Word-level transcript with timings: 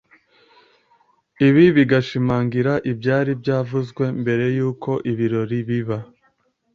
ibi 1.47 1.65
bigashimangira 1.75 2.73
ibyari 2.91 3.31
byavuzwe 3.41 4.03
mbere 4.21 4.45
y’uko 4.57 4.91
ibirori 5.11 5.57
biba 5.69 5.97